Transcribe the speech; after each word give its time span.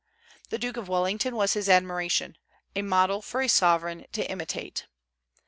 The 0.49 0.57
Duke 0.57 0.77
of 0.77 0.89
Wellington 0.89 1.35
was 1.35 1.53
his 1.53 1.69
admiration, 1.69 2.35
a 2.75 2.81
model 2.81 3.21
for 3.21 3.39
a 3.39 3.47
sovereign 3.47 4.07
to 4.13 4.23
imitate. 4.27 4.87